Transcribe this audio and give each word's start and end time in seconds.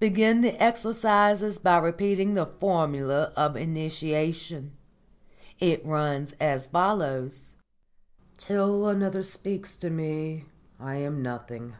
Begin 0.00 0.40
the 0.40 0.56
exercises 0.58 1.58
by 1.58 1.76
repeating 1.76 2.32
the 2.32 2.46
Formula 2.46 3.30
of 3.36 3.58
Initiation. 3.58 4.72
It 5.60 5.84
runs 5.84 6.32
as 6.40 6.66
follows: 6.68 7.56
'_Till 8.38 8.90
another 8.90 9.22
speaks 9.22 9.76
to 9.76 9.90
me 9.90 10.46
I 10.80 10.94
am 10.94 11.20
nothing. 11.20 11.74